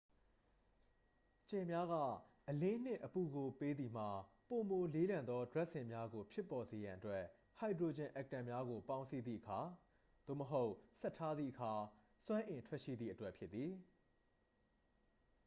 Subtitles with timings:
[1.49, 1.93] ကြယ်များက
[2.49, 4.09] အလင်းနှင့် အပူကို ပေးသည်မှာ
[4.49, 7.23] ပိုမိုလေးလံသော ဒြပ်စင်များကို ဖြစ်ပေါ်စေရန်အတွက်
[7.57, 9.59] ဟိုက်ဒရိုဂျင်အက်တမ်များကို ပေါင်းစည်းသည့်အခါ
[10.25, 11.71] သို့မဟုတ် ဆက်ထားသည့်အခါ
[12.25, 13.71] စွမ်းအင်ထွက်ရှိသည့်အတွက်ဖြစ်သည်။